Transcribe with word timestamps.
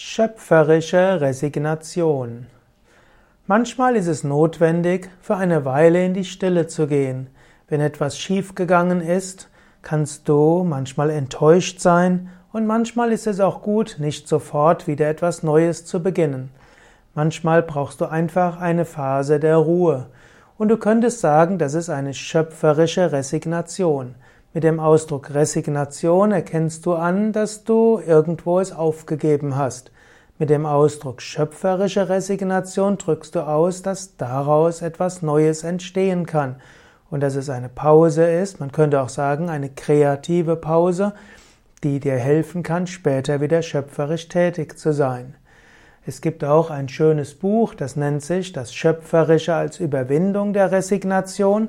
Schöpferische 0.00 1.20
Resignation. 1.20 2.46
Manchmal 3.48 3.96
ist 3.96 4.06
es 4.06 4.22
notwendig, 4.22 5.10
für 5.20 5.34
eine 5.34 5.64
Weile 5.64 6.06
in 6.06 6.14
die 6.14 6.24
Stille 6.24 6.68
zu 6.68 6.86
gehen. 6.86 7.26
Wenn 7.66 7.80
etwas 7.80 8.16
schiefgegangen 8.16 9.00
ist, 9.00 9.48
kannst 9.82 10.28
du 10.28 10.62
manchmal 10.62 11.10
enttäuscht 11.10 11.80
sein 11.80 12.30
und 12.52 12.64
manchmal 12.64 13.10
ist 13.10 13.26
es 13.26 13.40
auch 13.40 13.60
gut, 13.60 13.96
nicht 13.98 14.28
sofort 14.28 14.86
wieder 14.86 15.08
etwas 15.08 15.42
Neues 15.42 15.84
zu 15.84 16.00
beginnen. 16.00 16.50
Manchmal 17.16 17.64
brauchst 17.64 18.00
du 18.00 18.04
einfach 18.04 18.60
eine 18.60 18.84
Phase 18.84 19.40
der 19.40 19.56
Ruhe. 19.56 20.06
Und 20.58 20.68
du 20.68 20.76
könntest 20.76 21.20
sagen, 21.20 21.58
das 21.58 21.74
ist 21.74 21.90
eine 21.90 22.14
schöpferische 22.14 23.10
Resignation. 23.10 24.14
Mit 24.54 24.64
dem 24.64 24.80
Ausdruck 24.80 25.34
Resignation 25.34 26.32
erkennst 26.32 26.86
du 26.86 26.94
an, 26.94 27.32
dass 27.32 27.64
du 27.64 28.00
irgendwo 28.04 28.60
es 28.60 28.72
aufgegeben 28.72 29.56
hast. 29.56 29.92
Mit 30.38 30.48
dem 30.48 30.64
Ausdruck 30.64 31.20
schöpferische 31.20 32.08
Resignation 32.08 32.96
drückst 32.96 33.34
du 33.34 33.40
aus, 33.40 33.82
dass 33.82 34.16
daraus 34.16 34.80
etwas 34.80 35.20
Neues 35.20 35.64
entstehen 35.64 36.24
kann 36.24 36.56
und 37.10 37.20
dass 37.20 37.34
es 37.34 37.50
eine 37.50 37.68
Pause 37.68 38.24
ist, 38.24 38.58
man 38.58 38.72
könnte 38.72 39.02
auch 39.02 39.10
sagen 39.10 39.50
eine 39.50 39.68
kreative 39.68 40.56
Pause, 40.56 41.12
die 41.84 42.00
dir 42.00 42.16
helfen 42.16 42.62
kann, 42.62 42.86
später 42.86 43.42
wieder 43.42 43.60
schöpferisch 43.60 44.28
tätig 44.28 44.78
zu 44.78 44.94
sein. 44.94 45.34
Es 46.06 46.22
gibt 46.22 46.42
auch 46.42 46.70
ein 46.70 46.88
schönes 46.88 47.34
Buch, 47.34 47.74
das 47.74 47.96
nennt 47.96 48.22
sich 48.22 48.54
Das 48.54 48.74
Schöpferische 48.74 49.54
als 49.54 49.78
Überwindung 49.78 50.54
der 50.54 50.72
Resignation 50.72 51.68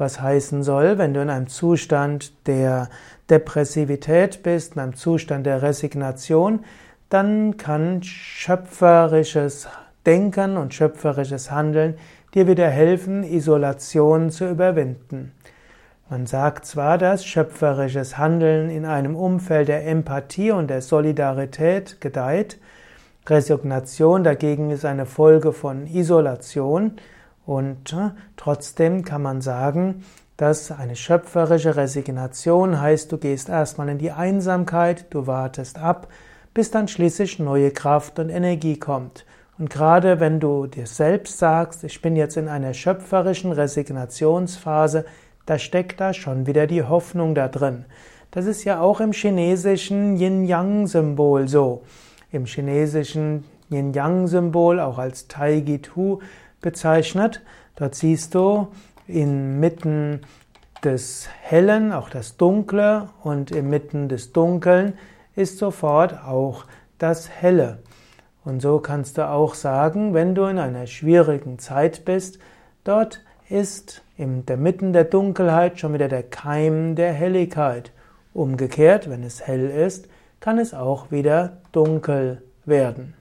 was 0.00 0.20
heißen 0.20 0.62
soll, 0.62 0.98
wenn 0.98 1.14
du 1.14 1.20
in 1.20 1.30
einem 1.30 1.46
Zustand 1.46 2.32
der 2.46 2.88
Depressivität 3.28 4.42
bist, 4.42 4.74
in 4.74 4.80
einem 4.80 4.96
Zustand 4.96 5.46
der 5.46 5.62
Resignation, 5.62 6.64
dann 7.10 7.56
kann 7.56 8.02
schöpferisches 8.02 9.68
Denken 10.06 10.56
und 10.56 10.72
schöpferisches 10.74 11.50
Handeln 11.50 11.98
dir 12.34 12.46
wieder 12.46 12.68
helfen, 12.68 13.22
Isolation 13.22 14.30
zu 14.30 14.48
überwinden. 14.48 15.32
Man 16.08 16.26
sagt 16.26 16.64
zwar, 16.64 16.98
dass 16.98 17.24
schöpferisches 17.24 18.18
Handeln 18.18 18.70
in 18.70 18.84
einem 18.84 19.14
Umfeld 19.14 19.68
der 19.68 19.86
Empathie 19.86 20.50
und 20.50 20.68
der 20.68 20.80
Solidarität 20.80 22.00
gedeiht, 22.00 22.58
Resignation 23.28 24.24
dagegen 24.24 24.70
ist 24.70 24.84
eine 24.84 25.06
Folge 25.06 25.52
von 25.52 25.86
Isolation, 25.86 26.96
und 27.50 27.92
äh, 27.94 28.10
trotzdem 28.36 29.04
kann 29.04 29.22
man 29.22 29.40
sagen, 29.40 30.04
dass 30.36 30.70
eine 30.70 30.94
schöpferische 30.94 31.74
Resignation 31.74 32.80
heißt, 32.80 33.10
du 33.10 33.18
gehst 33.18 33.48
erstmal 33.48 33.88
in 33.88 33.98
die 33.98 34.12
Einsamkeit, 34.12 35.06
du 35.10 35.26
wartest 35.26 35.76
ab, 35.76 36.06
bis 36.54 36.70
dann 36.70 36.86
schließlich 36.86 37.40
neue 37.40 37.72
Kraft 37.72 38.20
und 38.20 38.30
Energie 38.30 38.78
kommt. 38.78 39.26
Und 39.58 39.68
gerade 39.68 40.20
wenn 40.20 40.38
du 40.38 40.68
dir 40.68 40.86
selbst 40.86 41.38
sagst, 41.38 41.82
ich 41.82 42.00
bin 42.00 42.14
jetzt 42.14 42.36
in 42.36 42.46
einer 42.46 42.72
schöpferischen 42.72 43.50
Resignationsphase, 43.50 45.04
da 45.44 45.58
steckt 45.58 45.98
da 45.98 46.14
schon 46.14 46.46
wieder 46.46 46.68
die 46.68 46.84
Hoffnung 46.84 47.34
da 47.34 47.48
drin. 47.48 47.84
Das 48.30 48.46
ist 48.46 48.62
ja 48.62 48.80
auch 48.80 49.00
im 49.00 49.10
chinesischen 49.10 50.16
Yin-Yang-Symbol 50.16 51.48
so. 51.48 51.82
Im 52.30 52.44
chinesischen 52.44 53.42
Yin-Yang-Symbol, 53.70 54.78
auch 54.78 54.98
als 54.98 55.26
Tai-Gi-Tu, 55.26 56.20
bezeichnet. 56.60 57.42
Dort 57.76 57.94
siehst 57.94 58.34
du 58.34 58.68
inmitten 59.06 60.20
des 60.84 61.28
Hellen 61.42 61.92
auch 61.92 62.08
das 62.08 62.36
Dunkle 62.36 63.10
und 63.22 63.50
inmitten 63.50 64.08
des 64.08 64.32
Dunkeln 64.32 64.94
ist 65.36 65.58
sofort 65.58 66.24
auch 66.24 66.64
das 66.98 67.28
Helle. 67.28 67.78
Und 68.44 68.62
so 68.62 68.78
kannst 68.78 69.18
du 69.18 69.28
auch 69.28 69.54
sagen, 69.54 70.14
wenn 70.14 70.34
du 70.34 70.44
in 70.44 70.58
einer 70.58 70.86
schwierigen 70.86 71.58
Zeit 71.58 72.04
bist, 72.04 72.38
dort 72.84 73.20
ist 73.48 74.02
in 74.16 74.46
der 74.46 74.56
Mitten 74.56 74.92
der 74.92 75.04
Dunkelheit 75.04 75.78
schon 75.78 75.92
wieder 75.92 76.08
der 76.08 76.22
Keim 76.22 76.94
der 76.94 77.12
Helligkeit. 77.12 77.92
Umgekehrt, 78.32 79.10
wenn 79.10 79.22
es 79.22 79.46
hell 79.46 79.68
ist, 79.68 80.08
kann 80.40 80.58
es 80.58 80.72
auch 80.72 81.10
wieder 81.10 81.58
dunkel 81.72 82.42
werden. 82.64 83.14